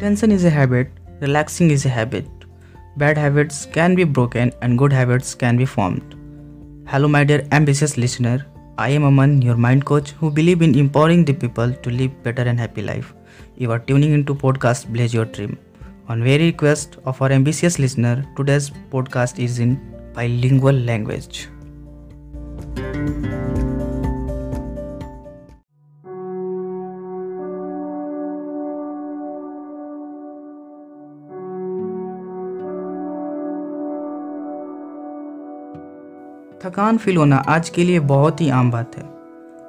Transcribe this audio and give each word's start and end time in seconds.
Tension 0.00 0.30
is 0.30 0.44
a 0.44 0.50
habit, 0.50 0.92
relaxing 1.20 1.72
is 1.72 1.84
a 1.84 1.88
habit. 1.88 2.24
Bad 2.98 3.18
habits 3.18 3.66
can 3.66 3.96
be 3.96 4.04
broken 4.04 4.52
and 4.62 4.78
good 4.78 4.92
habits 4.92 5.34
can 5.34 5.56
be 5.56 5.64
formed. 5.64 6.14
Hello, 6.86 7.08
my 7.08 7.24
dear 7.24 7.44
ambitious 7.50 7.98
listener. 7.98 8.46
I 8.78 8.90
am 8.90 9.02
Aman, 9.02 9.42
your 9.42 9.56
mind 9.56 9.86
coach 9.86 10.12
who 10.12 10.30
believe 10.30 10.62
in 10.62 10.78
empowering 10.78 11.24
the 11.24 11.32
people 11.32 11.72
to 11.72 11.90
live 11.90 12.22
better 12.22 12.42
and 12.42 12.60
happy 12.60 12.80
life. 12.80 13.12
You 13.56 13.72
are 13.72 13.80
tuning 13.80 14.12
into 14.12 14.36
podcast 14.36 14.86
Blaze 14.86 15.12
Your 15.12 15.24
Dream. 15.24 15.58
On 16.08 16.22
very 16.22 16.44
request 16.44 16.98
of 17.04 17.20
our 17.20 17.32
ambitious 17.32 17.80
listener, 17.80 18.24
today's 18.36 18.70
podcast 18.92 19.40
is 19.40 19.58
in 19.58 19.80
bilingual 20.14 20.74
language. 20.74 21.48
थकान 36.64 36.96
feel 36.98 37.16
होना 37.16 37.36
आज 37.48 37.68
के 37.68 37.82
लिए 37.84 37.98
बहुत 38.02 38.40
ही 38.40 38.48
आम 38.50 38.70
बात 38.70 38.96
है। 38.96 39.02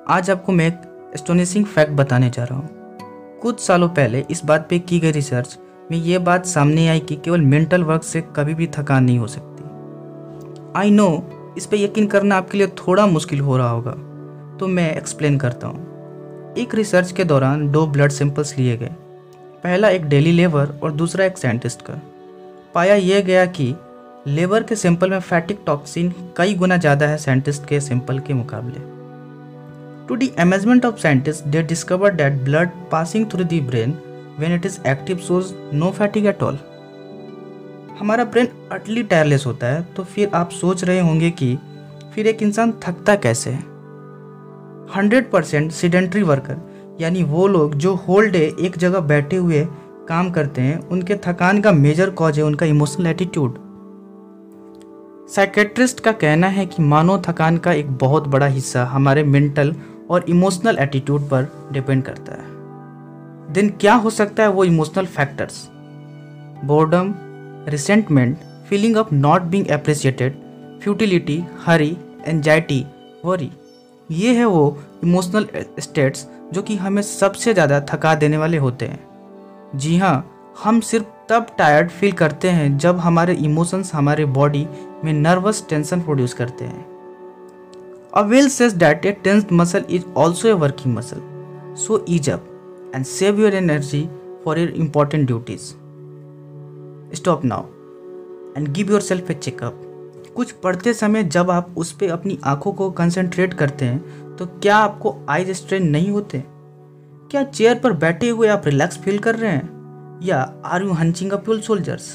आज 0.09 0.29
आपको 0.29 0.51
मैं 0.51 0.67
एक 0.67 1.11
एस्टोनिशिंग 1.13 1.65
फैक्ट 1.65 1.91
बताने 1.91 2.29
जा 2.29 2.43
रहा 2.43 2.59
हूँ। 2.59 3.39
कुछ 3.41 3.59
सालों 3.59 3.89
पहले 3.89 4.23
इस 4.31 4.43
बात 4.45 4.65
पे 4.69 4.79
की 4.79 4.99
गई 4.99 5.11
रिसर्च 5.11 5.57
में 5.91 5.97
ये 5.97 6.17
बात 6.19 6.45
सामने 6.45 6.87
आई 6.87 6.99
कि 6.99 7.15
केवल 7.15 7.41
मेंटल 7.41 7.83
वर्क 7.83 8.03
से 8.03 8.21
कभी 8.35 8.53
भी 8.53 8.67
थकान 8.67 9.03
नहीं 9.03 9.19
हो 9.19 9.27
सकती। 9.27 9.63
आई 10.79 10.91
नो 10.91 11.07
इस 11.57 11.65
पर 11.65 11.77
यकीन 11.77 12.07
करना 12.07 12.37
आपके 12.37 12.57
लिए 12.57 12.67
थोड़ा 12.77 13.05
मुश्किल 13.07 13.39
हो 13.39 13.57
रहा 13.57 13.69
होगा 13.69 13.91
तो 14.59 14.67
मैं 14.67 14.91
एक्सप्लेन 14.95 15.37
करता 15.37 15.67
हूँ। 15.67 16.55
एक 16.57 16.75
रिसर्च 16.75 17.11
के 17.11 17.23
दौरान 17.23 17.69
दो 17.71 17.85
ब्लड 17.87 18.11
सैंपल्स 18.11 18.57
लिए 18.57 18.77
गए। 18.77 18.95
पहला 19.63 19.89
एक 19.89 20.05
डेली 20.05 20.31
लेबर 20.31 20.79
और 20.83 20.91
दूसरा 20.91 21.25
एक 21.25 21.37
साइंटिस्ट 21.37 21.81
का। 21.81 22.01
पाया 22.75 22.95
यह 22.95 23.21
गया 23.21 23.45
कि 23.45 23.73
लेबर 24.29 24.63
के 24.63 24.75
सैंपल 24.75 25.09
में 25.09 25.19
फैटिक 25.19 25.59
टॉक्सिन 25.65 26.13
कई 26.37 26.53
गुना 26.53 26.77
ज़्यादा 26.77 27.07
है 27.07 27.17
साइंटिस्ट 27.17 27.65
के 27.65 27.79
सैंपल 27.79 28.19
के 28.19 28.33
मुकाबले। 28.33 28.79
To 30.07 30.15
the 30.15 30.27
amazement 30.39 30.85
of 30.85 30.97
scientist 30.97 31.45
they 31.45 31.61
discover 31.63 32.13
that 32.13 32.33
blood 32.33 32.69
passing 32.91 33.25
through 33.25 33.43
the 33.43 33.61
brain 33.61 33.97
when 34.39 34.53
it 34.55 34.65
is 34.65 34.79
active 34.87 35.17
shows 35.17 35.53
no 35.73 35.89
fatigue 35.91 36.25
at 36.25 36.43
all 36.43 36.59
हमारा 37.99 38.23
ब्रेन 38.23 38.47
अटली 38.71 39.03
टायरलेस 39.03 39.45
होता 39.45 39.67
है 39.67 39.81
तो 39.95 40.03
फिर 40.03 40.29
आप 40.33 40.49
सोच 40.49 40.83
रहे 40.83 40.99
होंगे 40.99 41.31
कि 41.31 41.57
फिर 42.15 42.27
एक 42.27 42.43
इंसान 42.43 42.71
थकता 42.83 43.15
कैसे? 43.15 43.49
है 43.49 43.63
हंड्रेड 44.95 45.31
परसेंट 45.31 45.71
सीडेंट्री 45.71 46.23
वर्कर 46.23 46.97
यानी 47.01 47.23
वो 47.23 47.47
लोग 47.47 47.75
जो 47.75 47.95
होल 47.95 48.29
डे 48.29 48.55
एक 48.61 48.77
जगह 48.77 48.99
बैठे 48.99 49.35
हुए 49.35 49.67
काम 50.09 50.29
करते 50.31 50.61
हैं, 50.61 50.87
उनके 50.87 51.15
थकान 51.15 51.61
का 51.61 51.71
मेजर 51.71 52.09
कॉज 52.09 52.37
है, 52.39 52.45
उनका 52.45 52.65
इमोशनल 52.65 53.07
एटीट्यूड 53.07 53.68
साइकेट्रिस्ट 55.29 55.99
का 55.99 56.11
कहना 56.11 56.47
है 56.47 56.65
कि 56.65 56.83
मानव 56.83 57.21
थकान 57.21 57.57
का 57.57 57.71
एक 57.71 57.91
बहुत 57.97 58.27
बड़ा 58.27 58.45
हिस्सा 58.45 58.83
हमारे 58.85 59.23
मेंटल 59.23 59.75
और 60.09 60.25
इमोशनल 60.29 60.77
एटीट्यूड 60.79 61.27
पर 61.29 61.47
डिपेंड 61.71 62.03
करता 62.03 62.33
है। 62.33 63.53
देन 63.53 63.69
क्या 63.81 63.93
हो 63.95 64.09
सकता 64.09 64.43
है 64.43 64.49
वो 64.49 64.63
emotional 64.63 65.05
factors 65.05 65.67
boredom 66.65 67.13
resentment 67.67 68.37
feeling 68.69 68.97
of 68.97 69.13
not 69.13 69.41
being 69.41 69.67
appreciated 69.67 70.39
futility 70.83 71.43
hurry 71.65 71.95
anxiety 72.27 72.85
worry 73.25 73.51
ये 74.09 74.33
है 74.35 74.45
वो 74.45 74.77
इमोशनल 75.03 75.47
स्टेट्स 75.79 76.27
जो 76.53 76.61
कि 76.61 76.75
हमें 76.75 77.01
सबसे 77.01 77.53
ज़्यादा 77.53 77.79
थका 77.89 78.15
देने 78.15 78.37
वाले 78.37 78.57
होते 78.57 78.85
हैं। 78.85 78.99
जी 79.75 79.97
हाँ 79.97 80.29
हम 80.63 80.79
सिर्फ़ 80.81 81.05
तब 81.29 81.47
टायर्ड 81.57 81.89
फील 81.89 82.11
करते 82.11 82.49
हैं 82.49 82.77
जब 82.77 82.97
हमारे 82.99 83.33
इमोशंस 83.33 83.93
हमारे 83.93 84.25
बॉडी 84.25 84.67
में 85.03 85.13
नर्वस 85.13 85.65
टेंशन 85.69 86.01
प्रोड्यूस 86.01 86.33
करते 86.33 86.65
हैं। 86.65 86.85
अ 88.13 88.21
well 88.21 88.49
says 88.49 88.73
that 88.73 89.05
a 89.05 89.11
tense 89.23 89.45
muscle 89.51 89.85
is 89.89 90.03
also 90.17 90.47
a 90.47 90.53
working 90.53 90.95
muscle 90.95 91.21
so 91.77 92.05
ease 92.09 92.29
up 92.29 92.45
and 92.95 93.05
save 93.05 93.39
your 93.41 93.53
energy 93.53 94.09
for 94.45 94.59
your 94.59 94.69
important 94.69 95.25
duties 95.27 95.61
stop 97.15 97.45
now 97.45 97.65
and 98.57 98.67
give 98.67 98.91
yourself 99.01 99.31
a 99.31 99.33
checkup 99.33 99.81
कुछ 100.35 100.51
पढ़ते 100.51 100.93
समय 100.93 101.23
जब 101.23 101.51
आप 101.51 101.73
उस 101.77 101.91
पर 101.91 102.09
अपनी 102.09 102.39
आँखों 102.43 102.71
को 102.73 102.89
कंसंट्रेट 102.91 103.53
करते 103.53 103.85
हैं 103.85 104.35
तो 104.35 104.45
क्या 104.45 104.77
आपको 104.77 105.15
आईज 105.29 105.49
स्ट्रेन 105.51 105.87
नहीं 105.89 106.11
होते? 106.11 106.43
क्या 107.31 107.43
चेयर 107.43 107.79
पर 107.79 107.93
बैठे 107.93 108.29
हुए 108.29 108.47
आप 108.47 108.61
रिलैक्स 108.65 108.97
फील 108.97 109.17
कर 109.19 109.35
रहे 109.35 109.51
हैं? 109.51 110.19
या 110.23 110.41
are 110.65 110.83
you 110.83 110.91
hunching 110.91 111.31
up 111.31 111.51
shoulders 111.59 112.07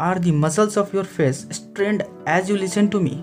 are 0.00 0.18
the 0.18 0.32
muscles 0.32 0.78
of 0.78 0.96
your 0.96 1.04
face 1.06 1.46
strained 1.52 2.02
as 2.28 2.50
you 2.50 2.56
listen 2.56 2.86
to 2.86 3.00
me 3.00 3.22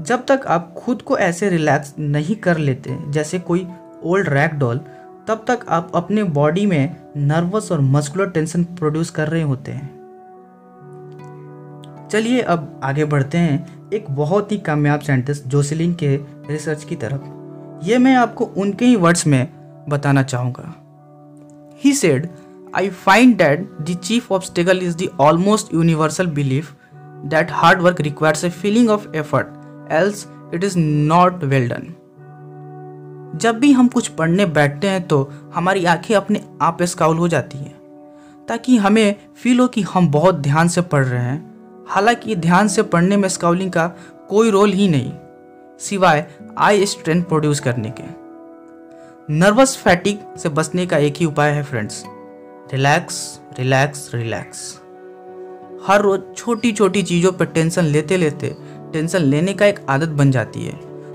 जब 0.00 0.24
तक 0.28 0.46
आप 0.46 0.74
खुद 0.76 1.02
को 1.02 1.18
ऐसे 1.18 1.48
रिलैक्स 1.48 1.94
नहीं 1.98 2.36
कर 2.36 2.58
लेते, 2.58 2.98
जैसे 3.08 3.38
कोई 3.38 3.66
ओल्ड 4.02 4.28
रैक 4.28 4.54
डॉल 4.54 4.80
तब 5.28 5.44
तक 5.48 5.60
आप 5.68 5.92
अपने 5.94 6.22
बॉडी 6.24 6.64
में 6.66 6.96
नर्वस 7.16 7.70
और 7.72 7.80
मस्कुलर 7.80 8.30
टेंशन 8.30 8.64
प्रोड्यूस 8.64 9.10
कर 9.10 9.28
रहे 9.28 9.42
होते 9.42 9.72
हैं। 9.72 9.92
चलिए 12.10 12.40
अब 12.40 12.80
आगे 12.84 13.04
बढ़ते 13.04 13.38
हैं 13.38 13.90
एक 13.92 14.10
बहुत 14.10 14.52
ही 14.52 14.58
कामयाब 14.58 15.00
साइंटिस्ट 15.00 15.46
जोसेलिन 15.46 15.94
के 15.94 16.16
रिसर्च 16.50 16.84
की 16.84 16.96
तरफ़। 16.96 17.86
ये 17.86 17.98
मैं 17.98 18.14
आपको 18.16 18.44
उनके 18.44 18.84
ही 18.84 18.96
वर्ड्स 18.96 19.26
में 19.26 19.48
बताना 19.88 20.22
चाहूँगा। 20.22 20.74
He 21.84 21.92
said 21.92 22.28
I 22.76 22.88
find 23.02 23.38
that 23.38 23.60
the 23.86 23.94
chief 23.94 24.30
obstacle 24.32 24.80
is 24.82 24.96
the 24.96 25.08
almost 25.24 25.72
universal 25.72 26.26
belief 26.26 26.70
that 27.32 27.50
hard 27.50 27.82
work 27.82 28.00
requires 28.00 28.42
a 28.44 28.50
feeling 28.50 28.88
of 28.94 29.04
effort, 29.12 29.52
else 29.90 30.26
it 30.52 30.64
is 30.64 30.76
not 31.10 31.44
well 31.52 31.68
done. 31.68 31.84
जब 33.36 33.58
भी 33.60 33.72
हम 33.72 33.88
कुछ 33.88 34.08
पढ़ने 34.08 34.46
बैठते 34.46 34.88
हैं 34.88 35.06
तो 35.08 35.32
हमारी 35.54 35.84
आँखें 35.84 36.14
अपने 36.14 36.44
आप 36.62 36.82
स्काउल 36.82 37.16
हो 37.16 37.28
जाती 37.28 37.58
हैं 37.58 37.74
ताकि 38.48 38.76
हमें 38.76 39.14
फील 39.36 39.60
हो 39.60 39.66
कि 39.68 39.82
हम 39.82 40.08
बहुत 40.08 40.34
ध्यान 40.34 40.68
से 40.68 40.80
पढ़ 40.80 41.04
रहे 41.04 41.22
हैं। 41.22 41.54
हालाँकि 41.88 42.36
ध्यान 42.36 42.68
से 42.68 42.82
पढ़ने 42.82 43.16
में 43.16 43.28
स्काउलिंग 43.28 43.72
का 43.72 43.86
कोई 44.28 44.50
रोल 44.50 44.72
ही 44.72 44.88
नहीं 44.88 45.12
सिवाय 45.80 46.26
आई 46.58 46.86
स्ट्रेंथ 46.86 47.24
प्रोड्यूस 47.24 47.60
करने 47.60 47.92
के। 48.00 48.02
नर्वस 49.34 49.76
फैटिक 49.76 50.20
से 50.38 50.48
बचने 50.48 50.86
का 50.86 50.98
एक 50.98 51.14
ही 51.16 51.26
उपाय 51.26 51.50
है 51.50 51.62
फ्रेंड्स 51.62 52.04
रिलैक्स 52.72 53.16
रिलैक्स 53.58 54.10
रिलैक्स 54.14 54.60
हर 55.86 56.00
रोज 56.02 56.20
छोटी 56.36 56.72
छोटी 56.72 57.02
चीज़ों 57.02 57.32
पर 57.32 57.46
टेंशन 57.46 57.84
लेते 57.84 58.16
लेते 58.16 58.54
टेंशन 58.92 59.22
लेने 59.22 59.54
का 59.54 59.66
एक 59.66 59.80
आदत 59.88 60.08
बन 60.08 60.30
जाती 60.30 60.64
है। 60.64 60.72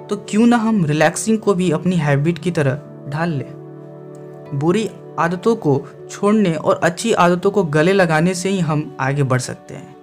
तो 0.08 0.18
क्यों 0.30 0.46
ना 0.48 0.58
हम 0.58 0.84
रिलैक्सिंग 0.86 1.40
को 1.40 1.54
भी 1.54 1.70
अपनी 1.72 1.96
हैबिट 1.96 2.40
की 2.40 2.52
तरह 2.52 2.82
ढाल 3.10 3.30
लें। 3.30 4.60
बुरी 4.60 4.90
आदतों 5.20 5.56
को 5.56 5.82
छोड़ने 6.12 6.54
और 6.54 6.80
अच्छी 6.84 7.14
आदतों 7.14 7.52
को 7.52 7.64
गले 7.64 7.94
लगाने 7.94 8.34
से 8.34 8.50
ही 8.50 8.60
हम 8.60 8.98
आगे 9.00 9.24
बढ़ 9.24 9.42
सकते 9.42 9.74
हैं। 9.74 9.96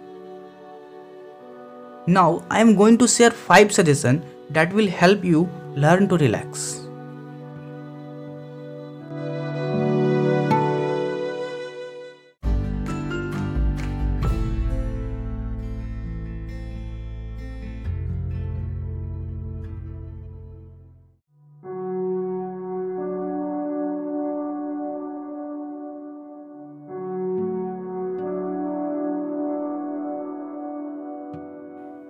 Now 2.08 2.40
I 2.52 2.60
am 2.60 2.74
going 2.74 2.98
to 2.98 3.06
share 3.06 3.30
five 3.46 3.68
suggestion 3.68 4.20
that 4.52 4.74
will 4.74 4.88
help 5.00 5.24
you 5.24 5.46
learn 5.78 6.06
to 6.06 6.16
relax 6.16 6.85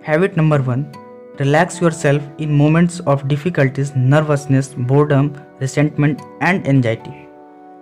Habit 0.07 0.37
number 0.37 0.57
one 0.61 0.83
relax 1.37 1.81
yourself 1.81 2.23
in 2.37 2.57
moments 2.57 3.01
of 3.01 3.27
difficulties, 3.27 3.93
nervousness, 3.93 4.73
boredom, 4.73 5.25
resentment, 5.59 6.21
and 6.39 6.65
anxiety. 6.65 7.27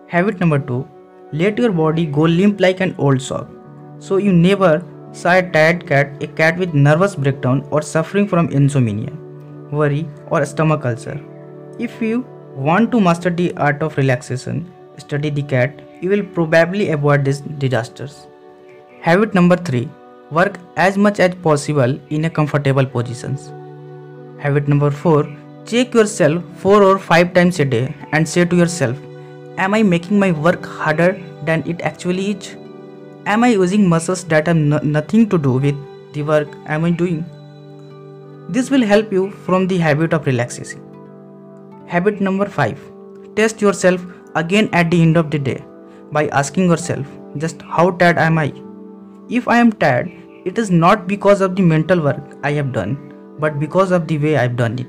Habit 0.08 0.40
number 0.40 0.58
two 0.58 0.88
let 1.32 1.60
your 1.60 1.72
body 1.72 2.08
go 2.08 2.22
limp 2.22 2.60
like 2.60 2.80
an 2.80 2.96
old 2.98 3.22
sock. 3.22 3.48
So 4.00 4.18
you 4.18 4.34
never 4.34 4.84
saw 5.12 5.34
a 5.34 5.44
tired 5.52 5.86
cat, 5.86 6.24
a 6.24 6.26
cat 6.26 6.58
with 6.58 6.74
nervous 6.74 7.14
breakdown 7.14 7.68
or 7.70 7.84
suffering 7.84 8.28
from 8.28 8.50
insomnia, 8.50 9.14
worry, 9.70 10.10
or 10.32 10.44
stomach 10.48 10.84
ulcer. 10.84 11.22
If 11.78 12.02
you 12.02 12.26
want 12.56 12.92
to 12.94 13.00
master 13.00 13.30
the 13.30 13.54
art 13.58 13.84
of 13.84 13.98
relaxation, 13.98 14.66
study 14.98 15.30
the 15.30 15.44
cat, 15.44 15.80
you 16.02 16.10
will 16.10 16.24
probably 16.24 16.90
avoid 16.90 17.24
these 17.24 17.42
disasters. 17.66 18.26
Habit 19.02 19.36
number 19.36 19.58
3 19.58 19.88
Work 20.32 20.60
as 20.76 20.98
much 20.98 21.20
as 21.20 21.36
possible 21.36 22.00
in 22.10 22.26
a 22.26 22.30
comfortable 22.30 22.86
positions. 22.86 23.52
Habit 24.40 24.68
number 24.68 24.90
4 24.90 25.28
Check 25.66 25.94
yourself 25.94 26.44
4 26.58 26.82
or 26.84 26.98
5 26.98 27.34
times 27.36 27.60
a 27.60 27.66
day 27.66 27.94
and 28.12 28.28
say 28.28 28.44
to 28.44 28.56
yourself, 28.56 28.98
Am 29.58 29.76
I 29.76 29.84
making 29.84 30.20
my 30.20 30.32
work 30.32 30.66
harder 30.66 31.22
than 31.44 31.64
it 31.68 31.80
actually 31.82 32.32
is? 32.32 32.56
Am 33.28 33.44
I 33.44 33.50
using 33.50 33.88
muscles 33.88 34.24
that 34.26 34.48
have 34.48 34.58
no- 34.58 34.80
nothing 34.80 35.30
to 35.30 35.38
do 35.38 35.54
with 35.54 35.76
the 36.14 36.24
work 36.24 36.48
I 36.66 36.74
am 36.74 36.86
I 36.86 36.92
doing? 36.92 37.24
This 38.50 38.72
will 38.72 38.84
help 38.84 39.12
you 39.12 39.30
from 39.46 39.68
the 39.68 39.78
habit 39.78 40.12
of 40.12 40.26
relaxation. 40.26 40.82
Habit 41.86 42.20
number 42.20 42.46
5 42.48 42.80
Test 43.36 43.62
yourself 43.62 44.04
again 44.34 44.70
at 44.74 44.90
the 44.90 45.02
end 45.02 45.18
of 45.18 45.30
the 45.30 45.38
day 45.38 45.64
by 46.12 46.28
asking 46.30 46.66
yourself 46.66 47.06
just 47.38 47.62
how 47.62 47.92
tired 47.92 48.18
am 48.18 48.40
I? 48.40 48.65
If 49.28 49.48
I 49.48 49.58
am 49.58 49.72
tired, 49.72 50.12
it 50.46 50.60
is 50.60 50.70
not 50.70 51.08
because 51.08 51.42
of 51.42 51.56
the 51.56 51.64
mental 51.64 52.00
work 52.00 52.22
I 52.44 52.52
have 52.52 52.72
done, 52.72 53.14
but 53.40 53.60
because 53.60 53.90
of 53.90 54.08
the 54.08 54.20
way 54.20 54.38
I've 54.38 54.56
done 54.56 54.78
it. 54.78 54.88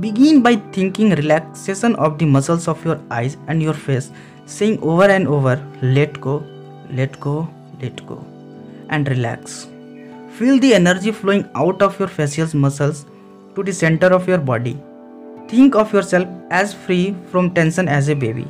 Begin 0.00 0.42
by 0.42 0.56
thinking 0.70 1.10
relaxation 1.10 1.96
of 1.96 2.18
the 2.18 2.26
muscles 2.26 2.68
of 2.68 2.84
your 2.84 3.00
eyes 3.10 3.38
and 3.48 3.62
your 3.62 3.72
face, 3.72 4.10
saying 4.44 4.78
over 4.82 5.04
and 5.04 5.26
over, 5.26 5.56
let 5.80 6.20
go, 6.20 6.44
let 6.90 7.18
go, 7.18 7.48
let 7.80 8.06
go, 8.06 8.22
and 8.90 9.08
relax. 9.08 9.66
Feel 10.32 10.58
the 10.58 10.74
energy 10.74 11.12
flowing 11.12 11.48
out 11.54 11.80
of 11.80 11.98
your 11.98 12.08
facial 12.08 12.54
muscles 12.54 13.06
to 13.54 13.62
the 13.62 13.72
center 13.72 14.08
of 14.08 14.28
your 14.28 14.38
body. 14.38 14.78
Think 15.48 15.74
of 15.74 15.94
yourself 15.94 16.28
as 16.50 16.74
free 16.74 17.16
from 17.30 17.54
tension 17.54 17.88
as 17.88 18.10
a 18.10 18.14
baby. 18.14 18.46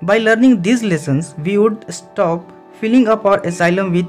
By 0.00 0.18
learning 0.18 0.62
these 0.62 0.82
lessons, 0.82 1.34
we 1.44 1.58
would 1.58 1.92
stop 1.92 2.51
filling 2.82 3.06
up 3.06 3.24
our 3.24 3.40
asylum 3.46 3.92
with 3.92 4.08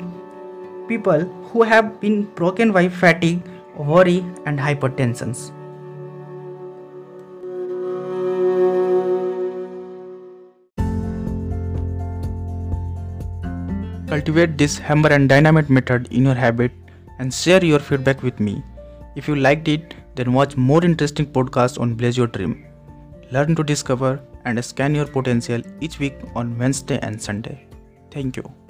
people 0.91 1.25
who 1.49 1.61
have 1.61 1.89
been 1.99 2.23
broken 2.37 2.71
by 2.71 2.89
fatigue, 2.89 3.41
worry, 3.77 4.25
and 4.47 4.59
hypertensions. 4.59 5.51
Cultivate 14.07 14.57
this 14.57 14.79
hammer 14.79 15.09
and 15.09 15.29
dynamite 15.29 15.69
method 15.69 16.07
in 16.11 16.23
your 16.23 16.33
habit 16.33 16.71
and 17.19 17.31
share 17.31 17.63
your 17.63 17.79
feedback 17.79 18.23
with 18.23 18.39
me. 18.39 18.63
If 19.15 19.27
you 19.27 19.35
liked 19.35 19.67
it, 19.67 19.93
then 20.15 20.33
watch 20.33 20.57
more 20.57 20.83
interesting 20.83 21.27
podcasts 21.27 21.79
on 21.79 21.93
Blaze 21.93 22.17
Your 22.17 22.25
Dream. 22.25 22.65
Learn 23.31 23.55
to 23.55 23.63
discover 23.63 24.19
and 24.45 24.65
scan 24.65 24.95
your 24.95 25.05
potential 25.05 25.61
each 25.79 25.99
week 25.99 26.15
on 26.33 26.57
Wednesday 26.57 26.97
and 27.03 27.21
Sunday. 27.21 27.67
Thank 28.09 28.37
you. 28.37 28.62